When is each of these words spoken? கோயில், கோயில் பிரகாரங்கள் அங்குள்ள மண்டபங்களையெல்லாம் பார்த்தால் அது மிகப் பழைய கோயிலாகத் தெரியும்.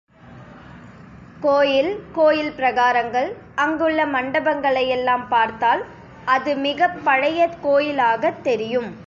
கோயில், 1.41 2.03
கோயில் 2.11 2.51
பிரகாரங்கள் 2.51 3.33
அங்குள்ள 3.55 4.05
மண்டபங்களையெல்லாம் 4.05 5.27
பார்த்தால் 5.29 5.85
அது 6.25 6.55
மிகப் 6.55 7.03
பழைய 7.03 7.49
கோயிலாகத் 7.63 8.41
தெரியும். 8.43 8.95